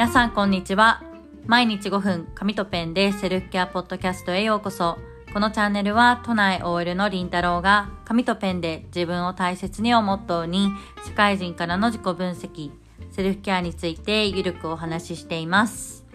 [0.00, 1.02] 皆さんこんにちは。
[1.44, 4.96] 毎日5分、紙とペンでセルフケアポッドキャストへようこそ。
[5.34, 10.70] このチャンネルは都内 OL のりんたろうが紙とペンで自分を大切にをモットーに
[11.06, 12.70] 社会人からの自己分析、
[13.10, 16.06] セルフケアについてゆるくお話ししています。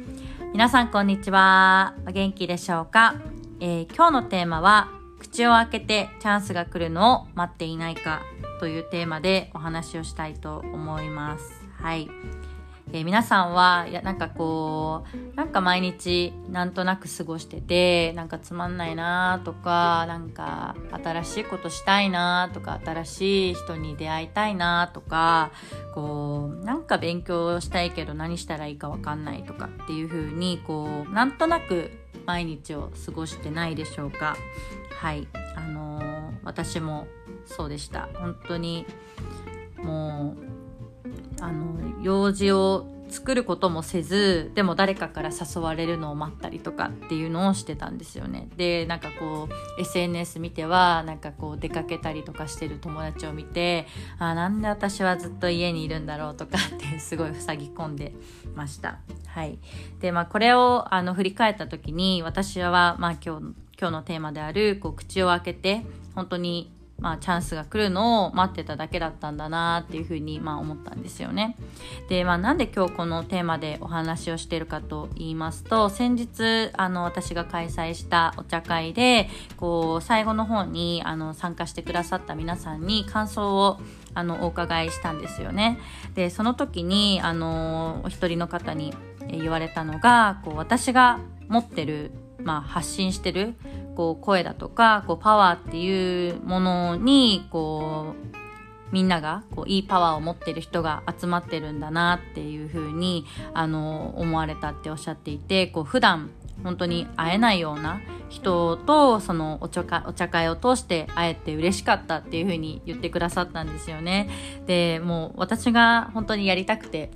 [0.51, 1.93] 皆さんこんにちは。
[2.07, 3.13] お元気でしょうか、
[3.59, 4.89] えー、今日のテーマは
[5.19, 8.23] 口を開けてチャンスが来るのを待っていないか
[8.59, 11.63] というテーマでお話をしたいと思います。
[11.79, 12.09] はい。
[12.95, 25.51] えー、皆さんは、いや、なんかこう、なんか毎日なんとなく過ごしてて、なんかつまんないなとか、なんか新しいことしたいなとか、新しい人に出会いたいなとか、
[25.93, 31.91] こう、なんか勉強したいけど何したらいいかわかんないとかっていう風に、こう、なんとなく
[32.25, 34.37] 毎日を過ごしてないでしょうか。
[35.01, 35.27] はい。
[35.57, 37.07] あのー、私も
[37.45, 38.07] そうでした。
[38.13, 38.85] 本当に、
[39.83, 40.54] もう、
[41.39, 48.49] あの用事を作ることもせずでも誰かから誘われるのを待ったりとかっていうのをしてたんですよね。
[48.57, 58.13] でなんかこう SNS 見てはなんかこう出かけたりとかしてる友達を見てあなんで私はずっと家にいるんだろうとかって すごい塞ぎ込んで
[58.55, 58.99] ました。
[59.27, 59.59] はい。
[59.99, 71.57] でまあこれをあの振り返った時に私はまあ今日今日のテーマであるこう口を開けて本当にまあ、チャンスが来るのを待ってただけだったんだなっていうふうに、まあ、思ったんですよね。
[72.07, 83.79] で、まあ、なんで今日このテーマでお話をしてるかと言いますと先日あの私が開催したお茶会でこう最後の方にあの参加してくださった皆さんに感想を
[84.13, 85.77] あのお伺いしたんですよね。
[86.13, 88.93] でその時にあのお一人の方に
[89.29, 93.55] 言われたのがこう私が持ってる、まあ、発信してる
[93.95, 98.35] こう声だとかこうパワーっていうものにこう
[98.91, 106.29] みんながこういいパワーを持ってる人が集まってるんだなっていう風にあの思われたっておっしゃっていてこう普段
[106.63, 114.29] 本当に会えないような人とそのお茶お茶会を通して会えて嬉しかったっていう風に言ってくださったんですよね。
[114.65, 117.11] でもう私が本当にやりたくて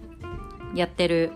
[0.76, 1.32] やってる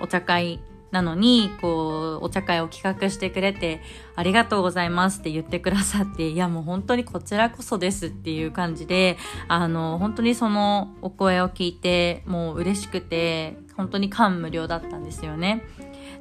[0.00, 3.80] お茶会なのに、こう、お茶会を企画してくれて、
[4.16, 9.16] ありがとうございますって言ってくださって、いやもう本当にこちらこそですっていう感じで、
[9.48, 15.64] あの、本当にそのお声を聞いて、もう嬉しくて、本当に感無量だったんですよね。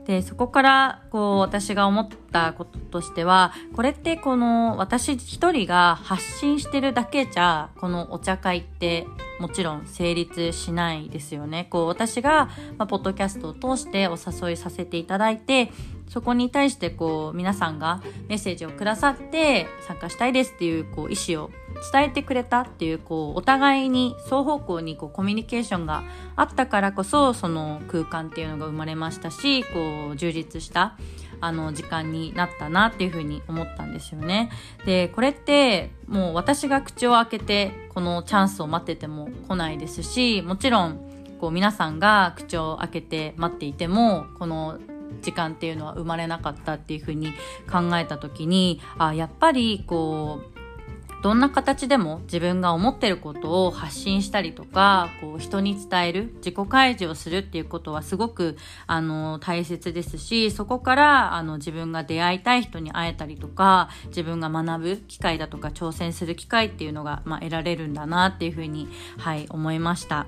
[0.09, 9.05] で、そこから、こう、私が思ったこととしては、これってこの、私一人が発信してるだけじゃ、このお茶会って
[9.39, 11.67] もちろん成立しないですよね。
[11.69, 12.49] こう、私が、
[12.79, 15.71] まあ、ポッドキャストを通してお誘いさせていただいて、
[16.07, 21.51] そこに対してこう皆さんがメッセージをくださって参加したいですっていうこう意思を
[21.91, 26.03] 伝えてくれたっていうこうお互いに双方向にこうコミュニケーションが
[26.35, 30.97] あったからこそその空間っていうのが生まれましたしこう充実した
[31.41, 34.49] あの時間になったなっていうふうに思ったんですよね。
[34.85, 40.99] でこれってもう私が口を開けてこのチャンスを待ってても来ないですしもちろん
[41.39, 44.79] こう皆さんが口を開けて待っていてもこの
[45.21, 47.33] 時間っていうのは生まれなかったっていうふうに
[47.71, 50.58] 考えた時にあやっぱりこう
[51.21, 58.57] どんな形でも自分が思ってることを発信したりとか、こう人に伝える、自己開示をするっていうことはすごく、
[58.87, 68.87] あの、大切ですし、そこから、あの、自分が出会いたい人に会えたりとか、自分が学ぶ機会だとか挑戦する機会っていうのが、まあ、得られるんだなっていうふうに、
[69.17, 70.25] はい、思いました。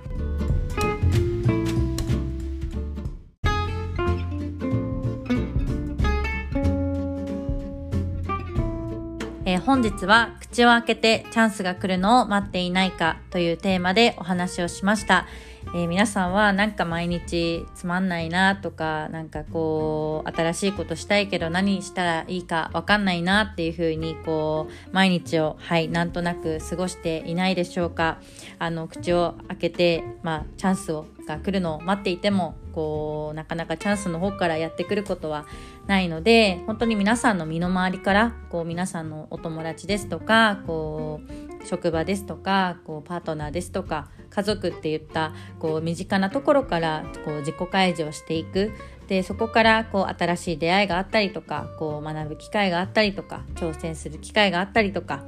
[9.51, 15.27] えー、本日は口を開けてチャンスが来るのを待っていないかというテーマでお話をしました。
[15.75, 28.19] えー、皆さんはなんか毎日つまんないなとか、なんかこう、新しいことしたいけど何したらいいかわかんないなっていう風に、こう、毎日を、はい、なんとなく過ごしていないでしょうか。
[28.57, 35.45] あの、口を開けて、まあ、チャンスをが来るのを待っていても、こう、なかなかチャンスの方からやってくることは
[35.87, 48.71] ないので、本当に皆さんの身の回りから、こう、皆さんのお友達ですとか、こう、職場ですとかこうパートナーですとか家族っていったこう身近なところからこう自己開示をしていく
[49.11, 55.25] でそこからこう新しい出会いがあったりとかこう学ぶ機会があったりとか挑戦する機会があったりとか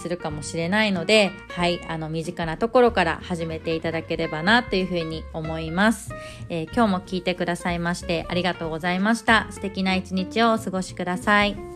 [0.00, 6.14] するかもしれないのではいあの身近なところから始めていただければなというふうに思います、
[6.48, 9.48] えー、今日も聞いてくださいましてありがとうございました。
[9.50, 11.75] 素敵な一日をお過ごしください。